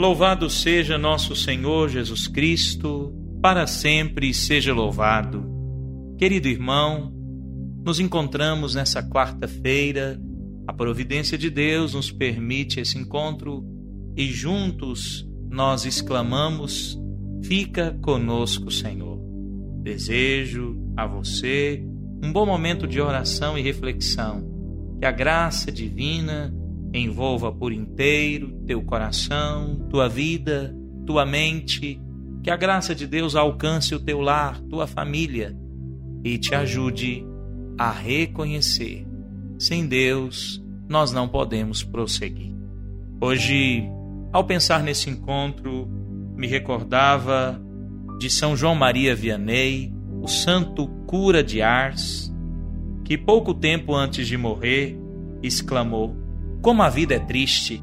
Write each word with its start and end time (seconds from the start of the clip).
Louvado 0.00 0.48
seja 0.48 0.96
nosso 0.96 1.34
Senhor 1.34 1.88
Jesus 1.88 2.28
Cristo, 2.28 3.12
para 3.42 3.66
sempre 3.66 4.32
seja 4.32 4.72
louvado. 4.72 5.44
Querido 6.16 6.46
irmão, 6.46 7.12
nos 7.84 7.98
encontramos 7.98 8.76
nessa 8.76 9.02
quarta-feira, 9.02 10.16
a 10.68 10.72
providência 10.72 11.36
de 11.36 11.50
Deus 11.50 11.94
nos 11.94 12.12
permite 12.12 12.78
esse 12.78 12.96
encontro 12.96 13.64
e 14.16 14.26
juntos 14.26 15.28
nós 15.50 15.84
exclamamos: 15.84 16.96
Fica 17.42 17.98
conosco, 18.00 18.70
Senhor. 18.70 19.18
Desejo 19.82 20.76
a 20.96 21.08
você 21.08 21.84
um 22.22 22.32
bom 22.32 22.46
momento 22.46 22.86
de 22.86 23.00
oração 23.00 23.58
e 23.58 23.62
reflexão. 23.62 24.46
Que 25.00 25.06
a 25.06 25.10
graça 25.10 25.72
divina 25.72 26.54
envolva 26.92 27.52
por 27.52 27.72
inteiro 27.72 28.62
teu 28.66 28.82
coração, 28.82 29.86
tua 29.90 30.08
vida, 30.08 30.74
tua 31.06 31.24
mente, 31.26 32.00
que 32.42 32.50
a 32.50 32.56
graça 32.56 32.94
de 32.94 33.06
Deus 33.06 33.34
alcance 33.34 33.94
o 33.94 34.00
teu 34.00 34.20
lar, 34.20 34.60
tua 34.62 34.86
família. 34.86 35.56
E 36.24 36.38
te 36.38 36.54
ajude 36.54 37.24
a 37.78 37.90
reconhecer: 37.90 39.06
sem 39.58 39.86
Deus 39.86 40.62
nós 40.88 41.12
não 41.12 41.28
podemos 41.28 41.82
prosseguir. 41.82 42.54
Hoje, 43.20 43.84
ao 44.32 44.44
pensar 44.44 44.82
nesse 44.82 45.10
encontro, 45.10 45.88
me 46.34 46.46
recordava 46.46 47.60
de 48.18 48.30
São 48.30 48.56
João 48.56 48.74
Maria 48.74 49.14
Vianney, 49.14 49.92
o 50.22 50.28
santo 50.28 50.86
cura 51.06 51.42
de 51.42 51.60
Ars, 51.60 52.32
que 53.04 53.16
pouco 53.16 53.54
tempo 53.54 53.94
antes 53.94 54.26
de 54.26 54.36
morrer 54.36 54.98
exclamou: 55.42 56.16
como 56.62 56.82
a 56.82 56.88
vida 56.88 57.14
é 57.14 57.18
triste. 57.18 57.82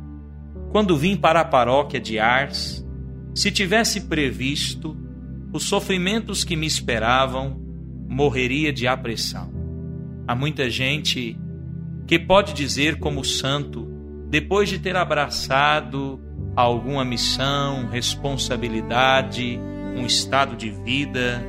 Quando 0.71 0.97
vim 0.97 1.15
para 1.15 1.41
a 1.41 1.45
paróquia 1.45 1.99
de 1.99 2.19
Ars, 2.19 2.85
se 3.33 3.51
tivesse 3.51 4.01
previsto 4.01 4.95
os 5.53 5.63
sofrimentos 5.63 6.43
que 6.43 6.55
me 6.55 6.65
esperavam, 6.65 7.61
morreria 8.07 8.73
de 8.73 8.87
apressão. 8.87 9.53
Há 10.27 10.35
muita 10.35 10.69
gente 10.69 11.37
que 12.07 12.19
pode 12.19 12.53
dizer, 12.53 12.99
como 12.99 13.23
santo, 13.23 13.87
depois 14.29 14.69
de 14.69 14.79
ter 14.79 14.95
abraçado 14.95 16.19
alguma 16.55 17.03
missão, 17.03 17.87
responsabilidade, 17.87 19.59
um 19.95 20.05
estado 20.05 20.55
de 20.55 20.69
vida, 20.69 21.41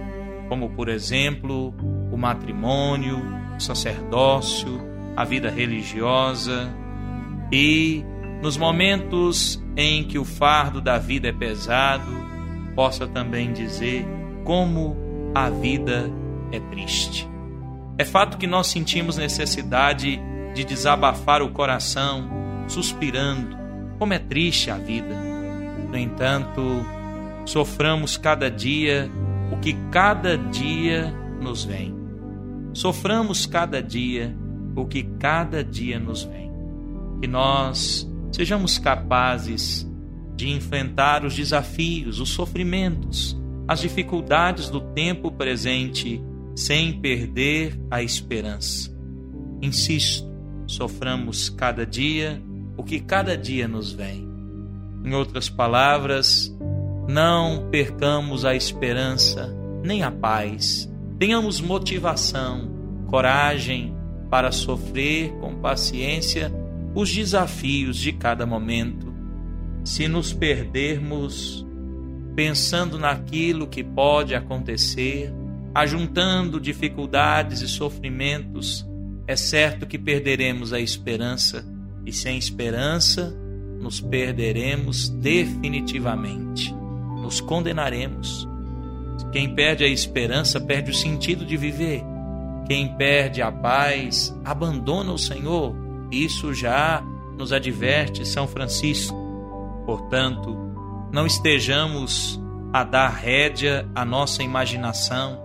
como 0.48 0.70
por 0.70 0.88
exemplo 0.88 1.74
o 2.12 2.16
matrimônio, 2.16 3.18
o 3.56 3.60
sacerdócio, 3.60 4.80
a 5.16 5.24
vida 5.24 5.50
religiosa, 5.50 6.72
e, 7.50 8.04
nos 8.42 8.56
momentos 8.56 9.62
em 9.76 10.04
que 10.04 10.18
o 10.18 10.24
fardo 10.24 10.80
da 10.80 10.98
vida 10.98 11.28
é 11.28 11.32
pesado, 11.32 12.10
possa 12.74 13.06
também 13.06 13.52
dizer 13.52 14.06
como 14.44 14.96
a 15.34 15.48
vida 15.50 16.10
é 16.52 16.60
triste. 16.60 17.28
É 17.98 18.04
fato 18.04 18.36
que 18.36 18.46
nós 18.46 18.66
sentimos 18.66 19.16
necessidade 19.16 20.20
de 20.54 20.64
desabafar 20.64 21.42
o 21.42 21.50
coração, 21.50 22.28
suspirando, 22.68 23.56
como 23.98 24.12
é 24.12 24.18
triste 24.18 24.70
a 24.70 24.76
vida. 24.76 25.14
No 25.90 25.96
entanto, 25.96 26.62
soframos 27.44 28.16
cada 28.16 28.50
dia 28.50 29.10
o 29.50 29.56
que 29.58 29.74
cada 29.90 30.36
dia 30.36 31.14
nos 31.40 31.64
vem. 31.64 31.94
Soframos 32.72 33.46
cada 33.46 33.82
dia 33.82 34.36
o 34.74 34.84
que 34.84 35.02
cada 35.18 35.64
dia 35.64 35.98
nos 35.98 36.24
vem 36.24 36.45
que 37.20 37.26
nós 37.26 38.08
sejamos 38.32 38.78
capazes 38.78 39.88
de 40.36 40.50
enfrentar 40.50 41.24
os 41.24 41.34
desafios, 41.34 42.20
os 42.20 42.28
sofrimentos, 42.28 43.36
as 43.66 43.80
dificuldades 43.80 44.68
do 44.68 44.80
tempo 44.80 45.32
presente 45.32 46.22
sem 46.54 47.00
perder 47.00 47.78
a 47.90 48.02
esperança. 48.02 48.94
Insisto, 49.62 50.26
soframos 50.66 51.48
cada 51.48 51.86
dia 51.86 52.42
o 52.76 52.82
que 52.82 53.00
cada 53.00 53.36
dia 53.36 53.66
nos 53.66 53.92
vem. 53.92 54.28
Em 55.04 55.14
outras 55.14 55.48
palavras, 55.48 56.54
não 57.08 57.68
percamos 57.70 58.44
a 58.44 58.54
esperança 58.54 59.54
nem 59.82 60.02
a 60.02 60.10
paz. 60.10 60.90
Tenhamos 61.18 61.60
motivação, 61.60 62.68
coragem 63.06 63.94
para 64.28 64.50
sofrer 64.50 65.32
com 65.40 65.54
paciência 65.56 66.52
os 66.96 67.14
desafios 67.14 67.98
de 67.98 68.10
cada 68.10 68.46
momento. 68.46 69.12
Se 69.84 70.08
nos 70.08 70.32
perdermos 70.32 71.64
pensando 72.34 72.98
naquilo 72.98 73.66
que 73.66 73.84
pode 73.84 74.34
acontecer, 74.34 75.30
ajuntando 75.74 76.58
dificuldades 76.58 77.60
e 77.60 77.68
sofrimentos, 77.68 78.88
é 79.26 79.36
certo 79.36 79.86
que 79.86 79.98
perderemos 79.98 80.72
a 80.72 80.80
esperança 80.80 81.66
e 82.06 82.12
sem 82.12 82.38
esperança 82.38 83.36
nos 83.78 84.00
perderemos 84.00 85.10
definitivamente, 85.10 86.74
nos 87.20 87.42
condenaremos. 87.42 88.48
Quem 89.32 89.54
perde 89.54 89.84
a 89.84 89.88
esperança 89.88 90.58
perde 90.58 90.92
o 90.92 90.94
sentido 90.94 91.44
de 91.44 91.58
viver. 91.58 92.02
Quem 92.66 92.96
perde 92.96 93.42
a 93.42 93.52
paz 93.52 94.34
abandona 94.42 95.12
o 95.12 95.18
Senhor 95.18 95.85
isso 96.10 96.54
já 96.54 97.02
nos 97.36 97.52
adverte 97.52 98.26
São 98.26 98.46
Francisco. 98.46 99.16
Portanto, 99.84 100.56
não 101.12 101.26
estejamos 101.26 102.40
a 102.72 102.82
dar 102.82 103.08
rédea 103.08 103.88
à 103.94 104.04
nossa 104.04 104.42
imaginação, 104.42 105.40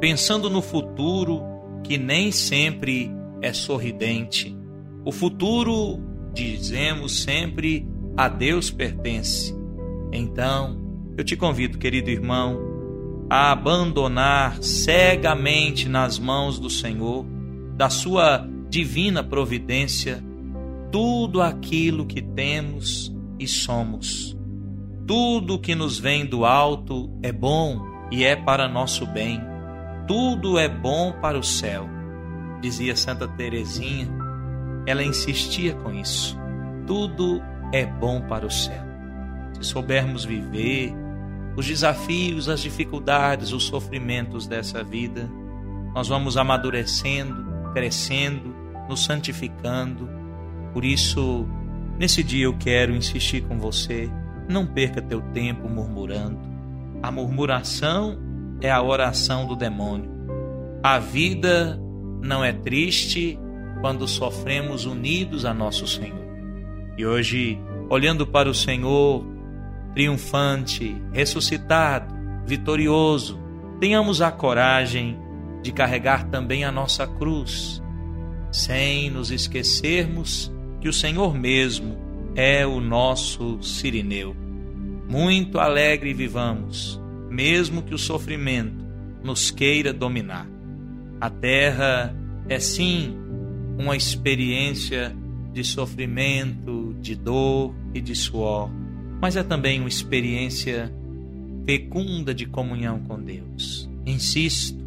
pensando 0.00 0.50
no 0.50 0.60
futuro 0.60 1.42
que 1.82 1.96
nem 1.96 2.32
sempre 2.32 3.10
é 3.40 3.52
sorridente. 3.52 4.56
O 5.04 5.12
futuro, 5.12 6.00
dizemos 6.34 7.22
sempre, 7.22 7.86
a 8.16 8.28
Deus 8.28 8.70
pertence. 8.70 9.54
Então, 10.12 10.76
eu 11.16 11.24
te 11.24 11.36
convido, 11.36 11.78
querido 11.78 12.10
irmão, 12.10 12.58
a 13.30 13.52
abandonar 13.52 14.62
cegamente 14.62 15.88
nas 15.88 16.18
mãos 16.18 16.58
do 16.58 16.68
Senhor, 16.68 17.24
da 17.76 17.88
sua 17.88 18.48
divina 18.76 19.24
providência 19.24 20.22
tudo 20.92 21.40
aquilo 21.40 22.04
que 22.04 22.20
temos 22.20 23.10
e 23.38 23.48
somos. 23.48 24.36
Tudo 25.06 25.58
que 25.58 25.74
nos 25.74 25.98
vem 25.98 26.26
do 26.26 26.44
alto 26.44 27.10
é 27.22 27.32
bom 27.32 27.80
e 28.10 28.22
é 28.22 28.36
para 28.36 28.68
nosso 28.68 29.06
bem. 29.06 29.40
Tudo 30.06 30.58
é 30.58 30.68
bom 30.68 31.10
para 31.22 31.38
o 31.38 31.42
céu, 31.42 31.88
dizia 32.60 32.94
Santa 32.94 33.26
Teresinha. 33.26 34.10
Ela 34.86 35.02
insistia 35.02 35.72
com 35.76 35.90
isso. 35.90 36.38
Tudo 36.86 37.40
é 37.72 37.86
bom 37.86 38.20
para 38.28 38.44
o 38.44 38.50
céu. 38.50 38.84
Se 39.54 39.64
soubermos 39.64 40.22
viver 40.22 40.92
os 41.56 41.64
desafios, 41.64 42.46
as 42.46 42.60
dificuldades, 42.60 43.52
os 43.52 43.64
sofrimentos 43.64 44.46
dessa 44.46 44.84
vida, 44.84 45.30
nós 45.94 46.08
vamos 46.08 46.36
amadurecendo, 46.36 47.72
crescendo, 47.72 48.65
nos 48.88 49.04
santificando. 49.04 50.08
Por 50.72 50.84
isso, 50.84 51.46
nesse 51.98 52.22
dia 52.22 52.44
eu 52.44 52.56
quero 52.56 52.94
insistir 52.94 53.42
com 53.42 53.58
você, 53.58 54.10
não 54.48 54.66
perca 54.66 55.02
teu 55.02 55.20
tempo 55.32 55.68
murmurando. 55.68 56.38
A 57.02 57.10
murmuração 57.10 58.18
é 58.60 58.70
a 58.70 58.82
oração 58.82 59.46
do 59.46 59.56
demônio. 59.56 60.10
A 60.82 60.98
vida 60.98 61.80
não 62.22 62.44
é 62.44 62.52
triste 62.52 63.38
quando 63.80 64.08
sofremos 64.08 64.86
unidos 64.86 65.44
a 65.44 65.52
nosso 65.52 65.86
Senhor. 65.86 66.26
E 66.96 67.04
hoje, 67.04 67.58
olhando 67.90 68.26
para 68.26 68.48
o 68.48 68.54
Senhor, 68.54 69.24
triunfante, 69.94 70.96
ressuscitado, 71.12 72.14
vitorioso, 72.46 73.38
tenhamos 73.80 74.22
a 74.22 74.30
coragem 74.30 75.18
de 75.62 75.72
carregar 75.72 76.28
também 76.28 76.64
a 76.64 76.72
nossa 76.72 77.06
cruz 77.06 77.82
sem 78.56 79.10
nos 79.10 79.30
esquecermos 79.30 80.50
que 80.80 80.88
o 80.88 80.92
Senhor 80.92 81.34
mesmo 81.34 81.94
é 82.34 82.66
o 82.66 82.80
nosso 82.80 83.62
Sirineu. 83.62 84.34
Muito 85.06 85.58
alegre 85.58 86.14
vivamos, 86.14 86.98
mesmo 87.28 87.82
que 87.82 87.94
o 87.94 87.98
sofrimento 87.98 88.82
nos 89.22 89.50
queira 89.50 89.92
dominar. 89.92 90.48
A 91.20 91.28
terra 91.28 92.16
é 92.48 92.58
sim 92.58 93.14
uma 93.78 93.94
experiência 93.94 95.14
de 95.52 95.62
sofrimento, 95.62 96.96
de 96.98 97.14
dor 97.14 97.74
e 97.92 98.00
de 98.00 98.14
suor, 98.14 98.70
mas 99.20 99.36
é 99.36 99.42
também 99.42 99.80
uma 99.80 99.88
experiência 99.88 100.90
fecunda 101.66 102.34
de 102.34 102.46
comunhão 102.46 103.00
com 103.00 103.20
Deus. 103.20 103.86
Insisto, 104.06 104.82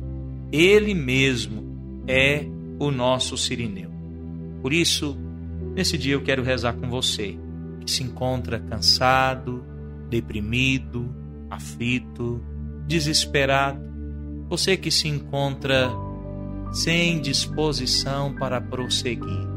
Ele 0.51 0.95
mesmo 0.95 1.63
é 2.07 2.47
o 2.79 2.89
nosso 2.89 3.37
Sirineu. 3.37 3.91
Por 4.61 4.73
isso, 4.73 5.17
nesse 5.75 5.97
dia 5.97 6.13
eu 6.13 6.23
quero 6.23 6.41
rezar 6.41 6.73
com 6.73 6.89
você, 6.89 7.37
que 7.81 7.91
se 7.91 8.03
encontra 8.03 8.59
cansado, 8.59 9.63
deprimido, 10.09 11.13
aflito, 11.49 12.41
desesperado, 12.87 13.79
você 14.49 14.75
que 14.75 14.89
se 14.89 15.07
encontra 15.07 15.91
sem 16.71 17.21
disposição 17.21 18.33
para 18.33 18.59
prosseguir, 18.61 19.47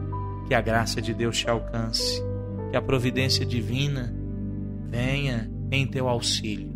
que 0.46 0.54
a 0.54 0.60
graça 0.60 1.00
de 1.00 1.14
Deus 1.14 1.38
te 1.38 1.48
alcance, 1.48 2.22
que 2.70 2.76
a 2.76 2.82
providência 2.82 3.46
divina 3.46 4.14
venha 4.90 5.50
em 5.70 5.86
teu 5.86 6.08
auxílio. 6.08 6.72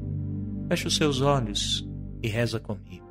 Feche 0.69 0.87
os 0.87 0.97
seus 0.97 1.21
olhos 1.21 1.87
e 2.23 2.29
reza 2.29 2.59
comigo. 2.59 3.06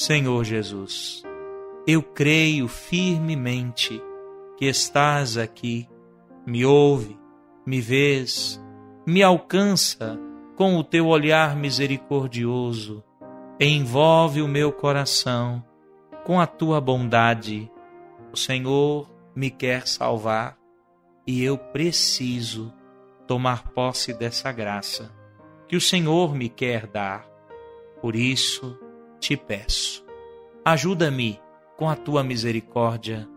Senhor 0.00 0.42
Jesus, 0.44 1.22
eu 1.86 2.02
creio 2.02 2.66
firmemente 2.68 4.02
que 4.56 4.64
estás 4.64 5.36
aqui, 5.36 5.86
me 6.46 6.64
ouve, 6.64 7.20
me 7.66 7.82
vês, 7.82 8.58
me 9.06 9.22
alcança 9.22 10.18
com 10.56 10.78
o 10.78 10.82
teu 10.82 11.06
olhar 11.06 11.54
misericordioso, 11.54 13.04
envolve 13.60 14.40
o 14.40 14.48
meu 14.48 14.72
coração 14.72 15.62
com 16.24 16.40
a 16.40 16.46
tua 16.46 16.80
bondade. 16.80 17.70
O 18.32 18.38
Senhor 18.38 19.06
me 19.36 19.50
quer 19.50 19.86
salvar 19.86 20.56
e 21.26 21.44
eu 21.44 21.58
preciso 21.58 22.72
tomar 23.26 23.68
posse 23.74 24.14
dessa 24.14 24.50
graça 24.50 25.14
que 25.68 25.76
o 25.76 25.80
Senhor 25.80 26.34
me 26.34 26.48
quer 26.48 26.86
dar. 26.86 27.28
Por 28.00 28.16
isso, 28.16 28.78
te 29.20 29.36
peço. 29.36 30.04
Ajuda-me 30.64 31.40
com 31.76 31.88
a 31.88 31.94
tua 31.94 32.24
misericórdia. 32.24 33.28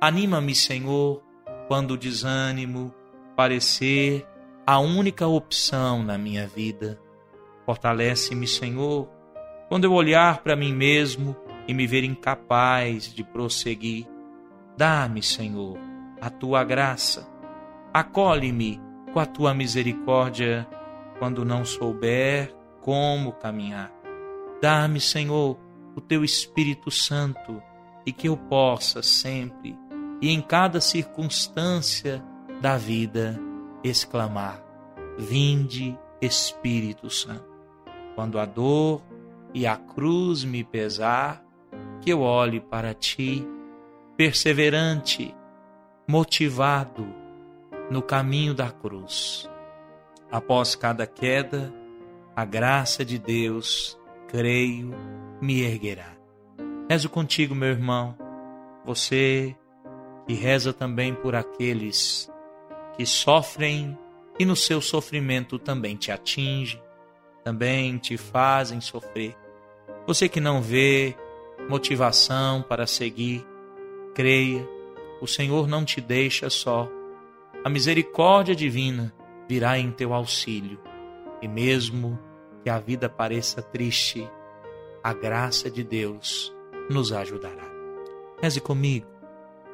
Anima-me, 0.00 0.54
Senhor, 0.54 1.22
quando 1.68 1.92
o 1.92 1.96
desânimo 1.98 2.94
parecer 3.36 4.26
a 4.66 4.78
única 4.78 5.26
opção 5.26 6.02
na 6.02 6.16
minha 6.16 6.46
vida. 6.46 6.98
Fortalece-me, 7.66 8.46
Senhor, 8.46 9.08
quando 9.68 9.84
eu 9.84 9.92
olhar 9.92 10.42
para 10.42 10.56
mim 10.56 10.72
mesmo 10.72 11.36
e 11.66 11.74
me 11.74 11.86
ver 11.86 12.04
incapaz 12.04 13.12
de 13.12 13.22
prosseguir. 13.24 14.06
Dá-me, 14.76 15.22
Senhor, 15.22 15.78
a 16.20 16.30
tua 16.30 16.64
graça. 16.64 17.28
Acolhe-me 17.92 18.80
com 19.12 19.20
a 19.20 19.26
tua 19.26 19.54
misericórdia 19.54 20.66
quando 21.18 21.44
não 21.44 21.64
souber 21.64 22.54
como 22.80 23.32
caminhar. 23.32 24.01
Dá-me, 24.62 25.00
Senhor, 25.00 25.58
o 25.96 26.00
teu 26.00 26.22
Espírito 26.22 26.88
Santo 26.88 27.60
e 28.06 28.12
que 28.12 28.28
eu 28.28 28.36
possa 28.36 29.02
sempre 29.02 29.76
e 30.20 30.30
em 30.30 30.40
cada 30.40 30.80
circunstância 30.80 32.22
da 32.60 32.76
vida 32.76 33.36
exclamar: 33.82 34.62
Vinde, 35.18 35.98
Espírito 36.20 37.10
Santo. 37.10 37.50
Quando 38.14 38.38
a 38.38 38.46
dor 38.46 39.02
e 39.52 39.66
a 39.66 39.76
cruz 39.76 40.44
me 40.44 40.62
pesar, 40.62 41.44
que 42.00 42.10
eu 42.10 42.20
olhe 42.20 42.60
para 42.60 42.94
ti, 42.94 43.44
perseverante, 44.16 45.34
motivado 46.08 47.04
no 47.90 48.00
caminho 48.00 48.54
da 48.54 48.70
cruz. 48.70 49.50
Após 50.30 50.76
cada 50.76 51.04
queda, 51.04 51.74
a 52.36 52.44
graça 52.44 53.04
de 53.04 53.18
Deus 53.18 53.98
creio, 54.32 54.94
me 55.42 55.60
erguerá. 55.60 56.16
Rezo 56.88 57.10
contigo, 57.10 57.54
meu 57.54 57.68
irmão, 57.68 58.16
você 58.82 59.54
que 60.26 60.32
reza 60.32 60.72
também 60.72 61.14
por 61.14 61.34
aqueles 61.34 62.32
que 62.96 63.04
sofrem 63.04 63.96
e 64.38 64.46
no 64.46 64.56
seu 64.56 64.80
sofrimento 64.80 65.58
também 65.58 65.96
te 65.96 66.10
atinge, 66.10 66.82
também 67.44 67.98
te 67.98 68.16
fazem 68.16 68.80
sofrer. 68.80 69.36
Você 70.06 70.30
que 70.30 70.40
não 70.40 70.62
vê 70.62 71.14
motivação 71.68 72.62
para 72.62 72.86
seguir, 72.86 73.46
creia, 74.14 74.66
o 75.20 75.26
Senhor 75.26 75.68
não 75.68 75.84
te 75.84 76.00
deixa 76.00 76.48
só. 76.48 76.88
A 77.62 77.68
misericórdia 77.68 78.56
divina 78.56 79.14
virá 79.46 79.78
em 79.78 79.92
teu 79.92 80.14
auxílio, 80.14 80.80
e 81.42 81.46
mesmo 81.46 82.18
que 82.62 82.70
a 82.70 82.78
vida 82.78 83.08
pareça 83.08 83.60
triste, 83.60 84.28
a 85.02 85.12
graça 85.12 85.70
de 85.70 85.82
Deus 85.82 86.54
nos 86.88 87.12
ajudará. 87.12 87.64
Reze 88.40 88.60
comigo, 88.60 89.06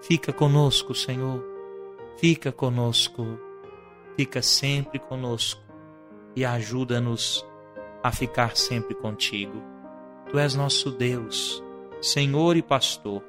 fica 0.00 0.32
conosco, 0.32 0.94
Senhor, 0.94 1.44
fica 2.16 2.50
conosco, 2.50 3.38
fica 4.16 4.40
sempre 4.40 4.98
conosco 4.98 5.60
e 6.34 6.44
ajuda-nos 6.44 7.46
a 8.02 8.10
ficar 8.10 8.56
sempre 8.56 8.94
contigo. 8.94 9.62
Tu 10.30 10.38
és 10.38 10.54
nosso 10.54 10.90
Deus, 10.90 11.62
Senhor 12.00 12.56
e 12.56 12.62
Pastor, 12.62 13.22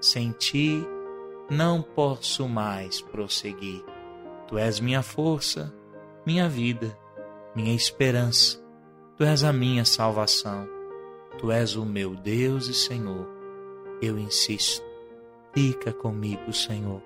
sem 0.00 0.32
ti 0.32 0.86
não 1.48 1.80
posso 1.80 2.48
mais 2.48 3.00
prosseguir. 3.00 3.84
Tu 4.48 4.58
és 4.58 4.80
minha 4.80 5.02
força, 5.02 5.72
minha 6.24 6.48
vida, 6.48 6.98
minha 7.54 7.74
esperança 7.74 8.65
Tu 9.16 9.24
és 9.24 9.42
a 9.44 9.50
minha 9.50 9.82
salvação. 9.86 10.68
Tu 11.38 11.50
és 11.50 11.74
o 11.74 11.86
meu 11.86 12.14
Deus 12.14 12.68
e 12.68 12.74
Senhor. 12.74 13.26
Eu 14.02 14.18
insisto. 14.18 14.84
Fica 15.54 15.90
comigo, 15.90 16.52
Senhor. 16.52 17.00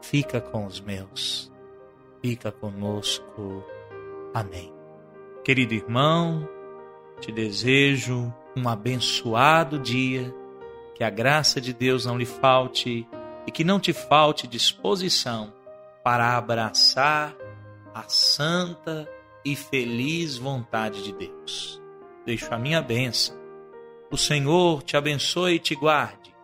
Fica 0.00 0.40
com 0.40 0.64
os 0.64 0.80
meus. 0.80 1.52
Fica 2.22 2.50
conosco. 2.50 3.62
Amém. 4.32 4.72
Querido 5.44 5.74
irmão, 5.74 6.48
te 7.20 7.30
desejo 7.30 8.32
um 8.56 8.66
abençoado 8.66 9.78
dia. 9.78 10.34
Que 10.94 11.04
a 11.04 11.10
graça 11.10 11.60
de 11.60 11.74
Deus 11.74 12.06
não 12.06 12.16
lhe 12.16 12.24
falte 12.24 13.06
e 13.46 13.50
que 13.50 13.64
não 13.64 13.78
te 13.78 13.92
falte 13.92 14.46
disposição 14.46 15.52
para 16.02 16.38
abraçar 16.38 17.36
a 17.92 18.04
santa 18.08 19.06
e 19.44 19.54
feliz 19.54 20.36
vontade 20.36 21.02
de 21.02 21.12
Deus. 21.12 21.82
Deixo 22.24 22.52
a 22.52 22.58
minha 22.58 22.80
bênção. 22.80 23.36
O 24.10 24.16
Senhor 24.16 24.82
te 24.82 24.96
abençoe 24.96 25.54
e 25.54 25.58
te 25.58 25.74
guarde. 25.74 26.34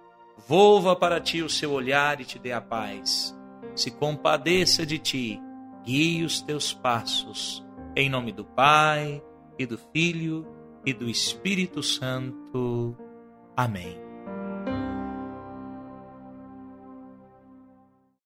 Volva 0.47 0.97
para 0.97 1.21
ti 1.21 1.43
o 1.43 1.49
seu 1.49 1.73
olhar 1.73 2.21
e 2.21 2.25
te 2.25 2.39
dê 2.39 2.53
a 2.53 2.61
paz. 2.61 3.37
Se 3.75 3.91
compadeça 3.91 4.85
de 4.85 4.99
ti, 4.99 5.41
guie 5.85 6.25
os 6.25 6.41
teus 6.41 6.73
passos. 6.73 7.65
Em 7.97 8.09
nome 8.09 8.33
do 8.33 8.45
Pai, 8.45 9.23
e 9.59 9.67
do 9.67 9.79
Filho, 9.93 10.47
e 10.85 10.93
do 10.93 11.09
Espírito 11.09 11.83
Santo. 11.83 12.97
Amém. 13.57 14.10